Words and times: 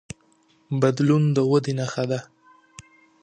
بدلون 0.81 1.23
د 1.35 1.37
ودې 1.49 1.73
نښه 1.79 2.03
ده. 2.09 2.19